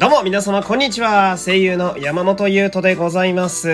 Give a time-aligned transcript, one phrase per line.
[0.00, 1.36] どうも皆様こんにちは。
[1.36, 3.68] 声優の山本優斗でございます。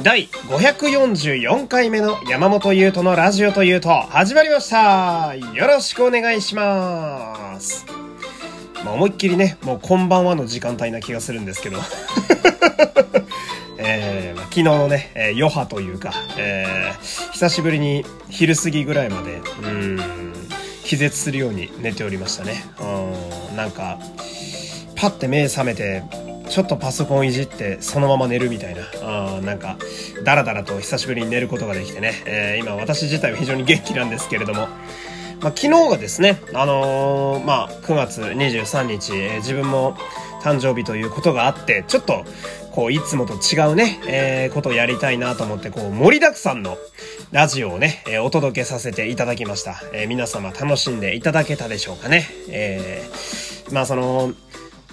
[0.00, 5.34] 第544回目の山本優斗のラジオというと始まりました。
[5.34, 7.84] よろしくお願いします。
[8.84, 11.80] まあ、思いっきりね、もうこんばんはの時間帯な気がするんですけど。
[13.76, 20.00] えーまあ昨日のね、えー余波というか、えー久しぶりに昼過ぎぐらいまで、うん、
[20.84, 22.64] 気絶するように寝ておりましたね。
[23.50, 23.98] うん、なんか、
[25.00, 26.02] パッて目覚めて、
[26.50, 29.78] ちょっとパソコンいじってそのまま寝るみたいな、あなんか、
[30.24, 34.68] ダラダラと久しぶりに寝ることができてね、えー今私自体は非常に元気なんですけれども、
[35.40, 39.96] まあ、昨日がですね、あのーまあ、9月23日、えー自分も
[40.42, 42.24] 誕生日ということがあって、ちょっと、
[42.70, 46.76] こう、いつもと違うね、えーことをやりたいなと思って、こう、盛りだくさんの
[47.30, 49.82] ラジオをね、えーお届けさせていただきました。
[49.94, 52.26] えー皆様楽しんでいただけたでしょうかね。
[52.50, 54.32] えーまあ、その、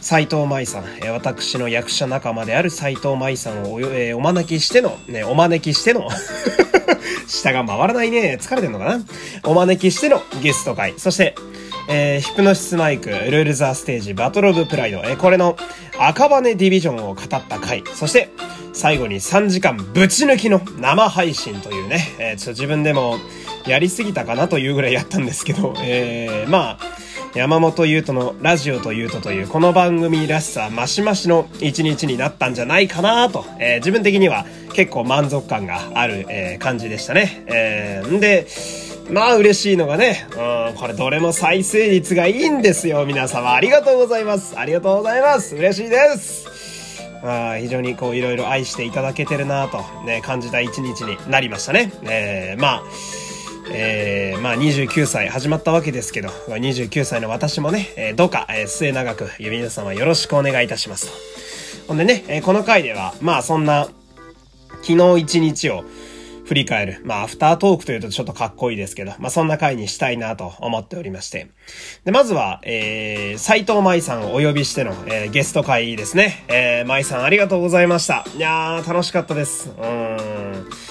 [0.02, 6.08] 斉藤舞さん、私の役者仲間である斉藤舞さんをお、えお招きしての、ね、お招きしての、
[7.28, 8.38] 下が回らないね。
[8.40, 9.00] 疲れてんのかな？
[9.44, 10.94] お招きしてのゲスト会。
[10.98, 11.36] そして、
[11.90, 15.58] えーヒプノシスマイク、ルールザーステージ、バトルオブプライド、えーこれの
[15.98, 17.84] 赤羽ディビジョンを語った回。
[17.94, 18.30] そして、
[18.74, 23.18] 最後に3時間ぶち抜きの生配信というね、えーちょっと自分でも
[23.66, 26.86] やりすぎたかなというぐらいやったんですけど、えーまあ、
[27.36, 37.44] 山本優斗のラジオと優斗というこの番組らしさマシマシの一日になったんじゃないかなと、えー自分的には結構満足感がある、えー感じでしたね。
[37.48, 38.48] えーんで、
[39.12, 43.06] まあ嬉しいのがね、うん、これどれも再生率がいいんですよ。
[43.06, 44.58] 皆様ありがとうございます。
[44.58, 45.56] ありがとうございます。
[45.56, 46.48] 嬉しいです。
[47.24, 51.92] あ非常にこういろいろ愛していただけてるなと、ね、感じた一日になりましたね。
[52.04, 52.84] えーまあ、
[53.72, 61.88] えーまあ29歳始まったわけですけど、29歳の私もね、えーどうか、えー末永く皆様よろしくお願いいたしますと。
[61.90, 63.88] ほんでね、えーこの回では、まあそんな、
[64.84, 65.84] 昨日一日を
[66.46, 67.02] 振り返る。
[67.04, 71.48] まあ、アフタートークというとちょっとかっこいいですけど、まあ、そんな回にしたいなと思っておりまして。
[72.06, 76.46] で、まずは、えー、斎藤舞さんをお呼びしての、えーゲスト会ですね。
[76.48, 78.26] えー、舞さんありがとうございました。
[78.38, 79.72] いやー、楽しかったです。
[79.78, 80.87] うーん。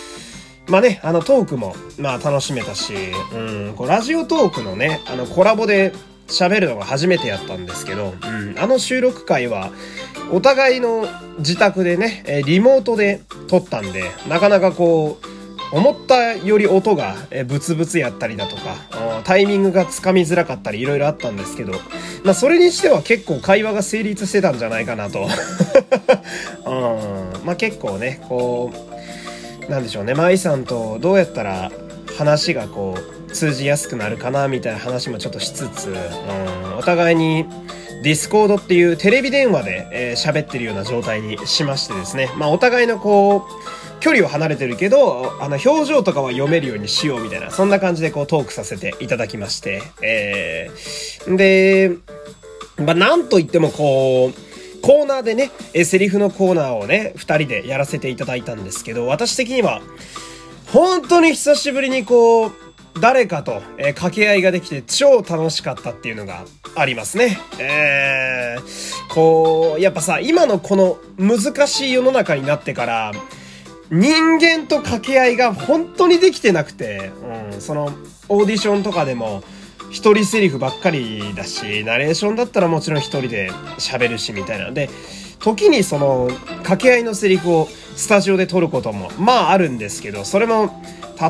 [0.68, 2.94] まあね、あのトークも、まあ楽しめたし、
[3.32, 5.92] うん、こうラジオトークのね、あのコラボで
[6.26, 9.70] 喋るのが初めてやったんですけど、うん、あの収録会は、
[10.32, 11.06] お互いの
[11.38, 15.26] 自宅でね、えリモートで撮ったんで、なかなかこう、
[15.72, 17.16] 思ったより音が
[17.46, 21.72] ブツブツやったりだとか、タイミングがつかみづらかったりいろいろあったんですけど、
[22.24, 25.26] まあそれにしては結構会話が成立してたんじゃないかなと。
[26.66, 26.70] う
[27.42, 28.95] ん、まあ結構ね、こう、
[29.68, 31.72] なんでしょうね、舞さんとどうやったら
[32.16, 32.96] 話がこ
[33.28, 37.46] う通じやすくなるかなみたいな話もちょっとしつつ、うん、お互いに
[38.02, 51.96] ディスコードっていうテレビ電話でえー喋、ってるような状態にしましてですね、まあお互いのこう、距離を離れてるけど、あの表情とかは読めるようにしようみたいな、そんな感じでこうトークさせていただきまして、えー、で、
[52.78, 54.45] まあ、なんといってもこう、
[54.86, 59.82] コーナーでね、えセリフのコーナーをね、二人でやらせていただいたんですけど、私的には、
[60.68, 62.52] 本当に久しぶりにこう、
[63.00, 66.44] 誰かと、えー掛け合いができて超楽しかったっていうのが
[66.76, 67.36] ありますね。
[67.58, 73.12] えー、こう、やっぱさ、今のこの難しい世の中になってから、
[73.90, 77.10] 人間と掛け合いが本当にできてなくて、
[77.52, 77.92] うん、その、
[78.28, 79.42] オーディションとかでも、
[79.90, 84.90] 一人セリフばっかりだし、ナレーションだったらもちろん一人で喋るし、みたいなので、
[85.40, 90.82] 時にその、掛け合いのセリフをスタジオで撮ることも、まああるんですけど、それも、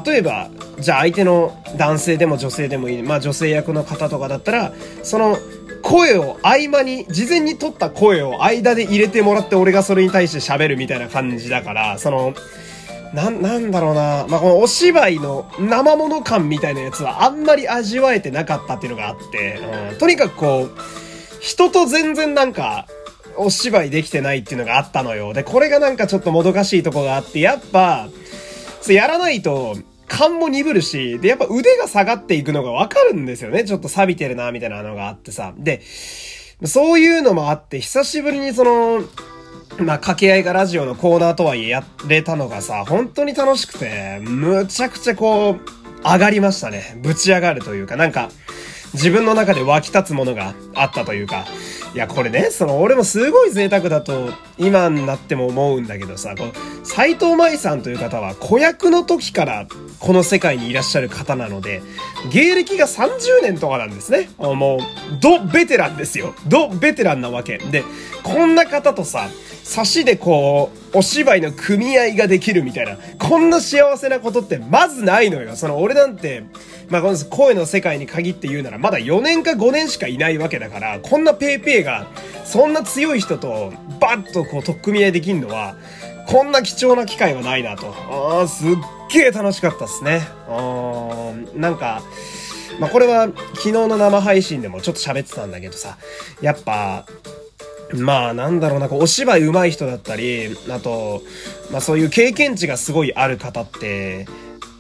[0.05, 4.73] 例えば、じゃあ相手の男性でも女性でもいい、まあ女性役の方とかだったら、
[5.03, 5.39] その、
[5.83, 12.35] 声を合間に、事前に撮った声を間で入れてもらって俺がそれに対して喋るみたいな感じだから、その、
[13.17, 14.27] な、なんだろうな。
[14.29, 19.59] まあ、このお芝居の生物感みたいなやつはあんまり味わえてなかったっていうのがあって、
[19.93, 20.77] うん、とにかくこう、
[21.41, 22.87] 人と全然なんか、
[23.39, 25.33] お芝居できてないっていうのがあったのよ。
[25.33, 28.09] で、これがなんかちょっともどかしいとこがあって、やっぱ、
[28.87, 29.77] やらないと、
[30.09, 33.65] 勘も鈍るし、で、やっぱ腕が下がっていくのがわかるんですよね。
[33.65, 35.55] ちょっと錆びてるな、みたいなのがあってさ。
[35.57, 35.81] で、
[36.65, 39.03] そういうのもあって、久しぶりにその、
[39.79, 46.99] まあ、掛け合いがラジオのコーナーとはいえやれたのがさ、本当に楽しくて、むちゃくちゃこう、上がりましたね。
[47.03, 48.31] ぶち上がるというか、なんか、
[48.95, 51.45] 自分の中で湧き立つものがあったというか、
[51.95, 56.53] いや、これね、その、俺もすごい贅沢だと、今になっても思うんだけどさ、この、
[56.85, 59.67] 斎藤舞さんという方は、子役の時から、
[59.99, 61.83] この世界にいらっしゃる方なので、
[62.31, 64.31] 芸歴が30年とかなんですね。
[64.39, 64.81] もう、
[65.21, 66.35] ドベテランですよ。
[66.47, 67.59] ドベテランなわけ。
[67.59, 67.85] で、
[68.23, 69.29] こんな方とさ、
[69.67, 75.57] 差しでこう、お芝居の組合ができるみたいな、こんな幸せなことってまずないのよ。
[75.57, 76.45] その俺なんて、
[76.89, 82.07] まあこの声の世界に限って言うならまだ4年か5年しかいないわけだから、こんなペーペーが、
[82.45, 85.75] そんな強い人とバッとこう取っ組み合いできるのは、
[86.29, 87.93] こんな貴重な機会はないなと。
[88.09, 88.69] ああ、すっ
[89.11, 90.29] げえ楽しかったっすね。
[90.49, 92.03] あなんか、
[92.79, 95.99] まあこれは昨日の生配信でもちょっと喋ってたんだけどさ、
[96.41, 97.05] やっぱ、
[97.93, 101.23] まあなんだろうな、こうお芝居上手い人だったり、あと、
[101.71, 104.27] まあそういう経験値がすごいある方って、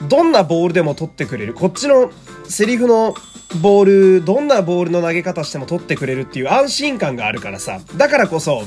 [0.08, 1.54] どんなボールでも取ってくれる。
[1.54, 2.10] こっちの
[2.48, 3.14] セリフの
[3.62, 7.80] ボール、どんなボールの投げ方しても取ってくれるっていう安心感があるからさ。
[7.96, 8.62] だからこそ、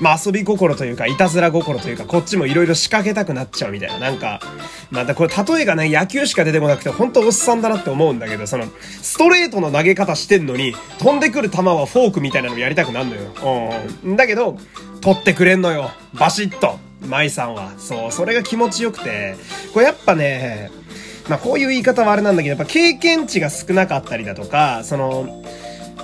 [0.00, 3.98] まあ遊び心というか、いたずら心というか、こっちもいろいろ仕掛けたくなっちゃうみたいな。
[3.98, 4.40] なんか、
[4.90, 8.66] またこれ例えがね、野球しか出てこなくて、本当おっさんだなって思うんだけど、その、
[9.02, 13.70] ストレートの投げ方してんのに、飛んでくる球はフォークみたいなのやりたくなるのよ。
[14.04, 14.16] うん。
[14.16, 14.58] だけど、
[15.00, 15.90] 取ってくれんのよ。
[16.14, 16.78] バシッと。
[17.06, 17.72] 舞さんは。
[17.78, 19.36] そう、それが気持ちよくて、
[19.72, 20.70] これやっぱね、
[21.28, 25.44] まあこういう言い方はあれなんだけど、やっぱ経験値が少なかったりだとか、その、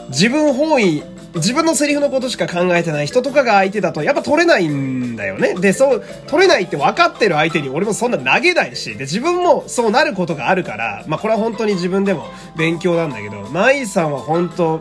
[0.09, 1.03] 自分本位
[1.35, 5.55] 自分のセリフのことしか考えてない人とかが相手だとやっぱ取れないんだよね。
[5.55, 12.27] で、そう、取れないって分かってる相手に俺もそんな投げないし、で、自分もそうなることがあるから、まあこれは本当に自分でも
[12.57, 14.81] 勉強なんだけど、舞さんは本当、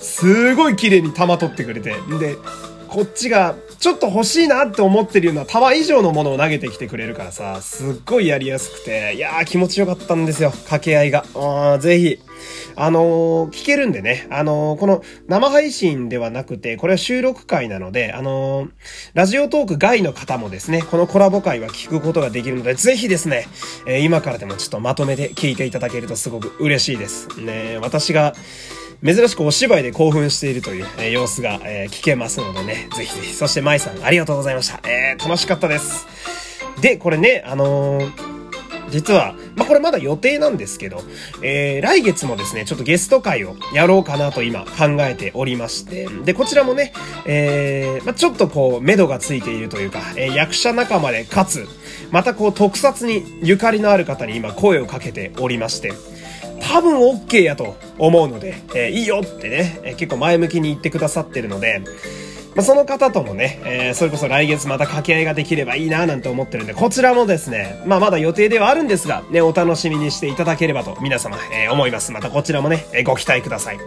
[0.00, 2.36] すごい綺麗に球取ってくれて、んで、
[2.88, 11.24] こっちがちょっと欲しいなって思ってるような球以上のものを投げてきてくれるからさ、すっごいやりやすくて、いやー気持ちよかったんですよ、掛け合いが。
[11.34, 12.20] あーぜひ。
[12.76, 18.70] あのー、聞けるんでね、あのー、この生配信ではなくて、これは収録会なので、あのー、
[19.14, 23.46] ラジオトーク外の方もですね、このコラボ会は聞くことができるので、ぜひですね、
[23.86, 27.40] え今からでもちょっとまとめて聞いていただけるとすごく嬉しいです。
[27.40, 28.34] ね私が、
[29.04, 33.34] 珍しくお芝居で興奮しているという、え、様子が、え、聞けますのでね、ぜひぜひ。
[33.34, 34.80] そして舞さん、ありがとうございました。
[34.88, 36.06] えー、楽しかったです。
[36.80, 38.33] で、これね、あのー
[38.90, 41.02] 実は、まあ、これまだ予定なんですけど、
[41.42, 46.92] えー、来月もですね、ちょっとゲスト会をやろうかなと今考えておりまして、で、こちらもね、
[47.26, 51.66] えー、まあ、ちょっとこう、目処がついているというか、えー、役者仲間でかつ、
[52.10, 55.92] またこう、特撮にゆかりのある方に今声をかけておりまして、
[56.60, 61.82] 多分 OK やと思うので、えー、いいよってね、えー、結構前向きに言ってくださってるので、
[62.54, 72.12] ま、その方ともね、えー、それこそ来月また掛け合いができればいいななんて思ってるんで、こちらもですね、まあまだ予定ではあるんですが、ね、お楽しみにしていただければと皆様、えー、思います。
[72.12, 73.78] またこちらもね、えー、ご期待ください。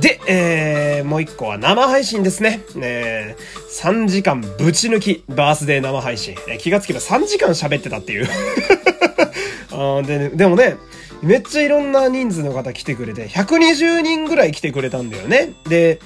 [0.00, 2.62] で、えー、もう一個は生配信ですね。
[2.76, 6.36] えー、3時間ぶち抜きバースデー生配信。
[6.48, 8.28] えー、気がつけば3時間喋ってたっていう
[9.72, 10.30] あで。
[10.30, 10.76] でもね、
[11.22, 15.54] めっちゃいろんな人数の方来てくれて、120人ぐらい来てくれたんだよね。
[15.68, 16.00] で、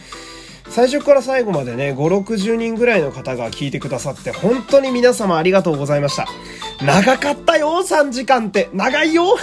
[0.71, 6.27] 最初から最後までね、5、60人ぐらいの方が聞いてくださって、本当に皆様ありがとうございました。
[6.85, 8.69] 長かったよ、3時間って。
[8.73, 9.37] 長いよ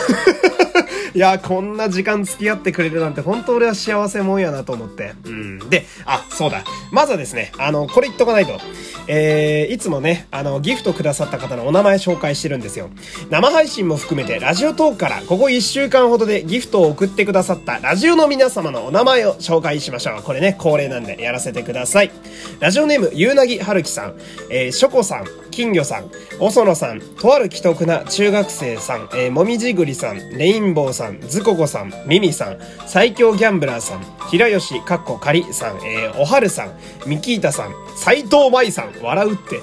[1.15, 5.13] いや、こんな時間付き合ってくれるなんて、本当俺は幸せもんやなと思って。
[5.23, 5.69] うん。
[5.69, 6.65] で、あ、そうだ。
[6.91, 8.59] まずはですね、あの、これ言っとかないと。
[9.07, 12.89] えー、いつもね、あの、ギフトくださった方のお名前紹介してるんですよ。
[13.29, 20.21] 生配信も含めて、ラジオトークから、ここ1週間ほどでギフトを送ってくださったラジオの皆様のお名前を紹介しましょう。
[20.21, 22.11] これね、恒例なんでやらせてください。
[22.59, 24.15] ラジオネーム、ゆうなぎはるきさん、
[24.49, 39.61] えー、しょこさん、金魚さん、おそのさん、とある既得な中学生さん、えー、もみじぐりさん、レインボーさん、ずここさん、ミミさん、最強ギャンブラーさん、平吉かっこかりさん、えー、おはるさん、ミキータさん、斎藤舞さん、笑うって。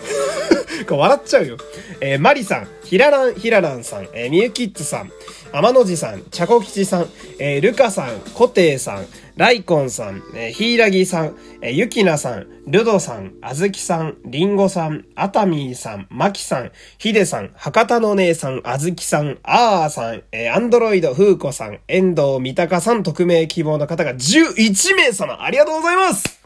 [0.89, 1.57] 笑っちゃうよ。
[2.01, 5.13] えー、マリさん、ひららんひららんさん、えー、みゆきっつさん、
[5.53, 7.07] 天のじさん、ちゃこきちさん、
[7.39, 9.07] えー、ルカさん、コテイさん、
[9.43, 26.41] ライコンさん、えー、ヒイラギさん、えー、ユキナさん、ルドさん、あずきさん、リンゴさん、アタミーさん、マキさん、ヒデさん、博多の姉さん、あずきさん、アーさん、えー、アンドロイド、フーコさん、遠藤三鷹さん、匿名希望の方が11名様、ありがとうございます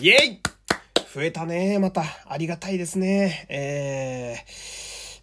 [0.00, 0.40] イェイ
[1.14, 2.04] 増えたね、また。
[2.24, 3.44] ありがたいですね。
[3.50, 4.36] え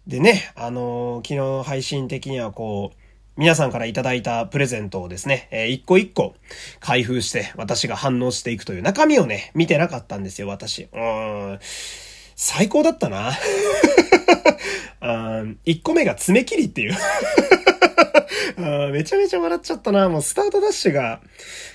[0.06, 2.97] ー、でね、あのー、昨日配信的にはこう、
[3.38, 6.34] 皆さんからいただいたプレゼントをですね、えー、一個一個
[6.80, 10.88] 開封して私が反応していくという中身をね、見てなかったんですよ、私。
[10.92, 11.58] うん。
[12.34, 13.30] 最高だったな。
[15.08, 16.94] あ1個目が爪切りっていう
[18.92, 20.08] めちゃめちゃ笑っちゃったな。
[20.08, 21.20] もうスタートダッシュが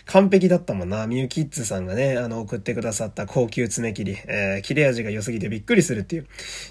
[0.06, 1.08] 完璧だったもんな。
[1.08, 6.24] ミューキッズさんがね、あの、送ってくださった高級爪切り、えー、切れ味が良すぎてびっくりするっていう。
[6.24, 6.26] い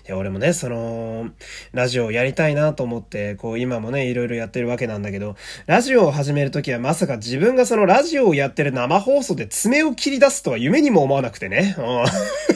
[0.06, 1.30] や、俺もね、その、
[1.72, 11.74] ラジオをやりたいなと思って、こう、今もね、いろいろやってるわけなんだけど、ラジオを始めるときはまさか自分がそのラジオをやってる生放送で爪を切り出すとは夢にも思わなくてね。
[11.78, 12.51] うん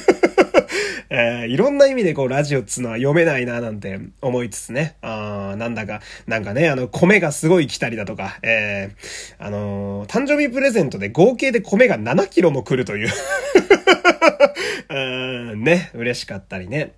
[1.10, 13.08] えー、いろんな意味でこう、ラジオっつうのは読めないななんて思いつつね、あなんだか、なんかね、あの、米がすごい来たりだとか、えー、あのー、誕生日プレゼントで合計で米が7キロも来るという。
[14.90, 14.94] う
[15.56, 16.92] ん、ね、嬉しかったりね。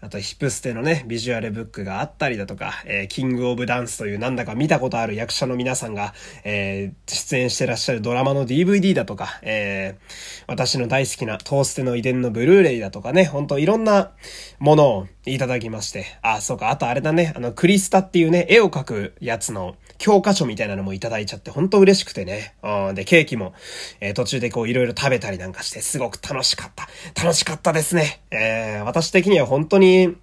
[0.00, 14.10] あと、ヒプステのね、ビジュアルブックがあったりだとか、えー、キングオブダンスというなんだか見たことある役者の皆さんが、えー、出演してらっしゃるドラマの DVD だとか、えー、私の大好きなトーステの遺伝のブルーレイだとかね、ほんといろんな
[14.58, 22.56] ものをいただきまして、あ、そうか、あとあれだね、あの、クリスタっていうね、絵を描くやつの教科書みたいなのもいただいちゃって、ほんと嬉しくてね。
[22.64, 23.54] うん、で、ケーキも、
[24.00, 26.88] えー、途中でこういろいろ食べたりなんかして、すごく楽しかった。
[27.22, 28.20] 楽しかったですね。
[28.32, 30.16] えー、私的には本当に、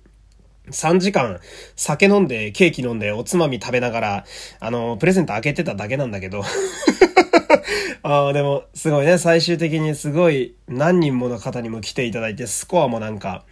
[0.71, 1.39] 3時間
[1.77, 4.25] 酒飲んで、ケーキ飲んで、おつまみ食べながら、
[4.59, 6.43] あの、プレゼント開けてただけなんだけど。
[8.03, 13.45] ああ、でも、すごいね、最終的にすごい何人もの方にも来ていただいて、スコアもなんか、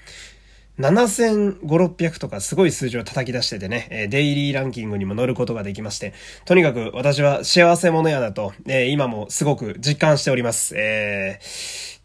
[0.79, 6.13] 7500、600とかすごい数字を叩き出しててね、デイリーランキングにも乗ることができまして、
[6.45, 10.75] とにかく私は幸せ者やだと、今もすごく実感しております。
[10.75, 11.39] で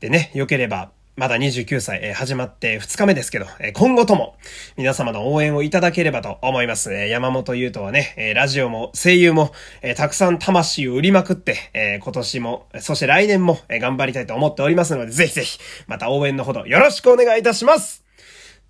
[0.00, 4.36] ね、良ければ、まだ29歳、始まって2日目ですけど、今後とも
[4.78, 6.90] 皆様の応援をいただければと思います。
[6.90, 9.52] 山本優斗はね、ラジオも声優も、
[9.96, 18.01] たくさん魂を売りまくって、今年も、そして来年も、頑張りたいと思っておりますので、ぜひぜひ、また応援のほどよろしくお願いいたします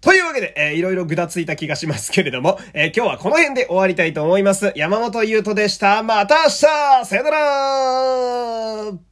[0.02, 4.72] というわけで、えー、いろいろぐだついた気がしますけれども、えー、今日はこの辺で終わりたいと思います。
[4.74, 6.02] 山本優斗でした。
[6.02, 6.50] また明日
[7.06, 9.11] さよなら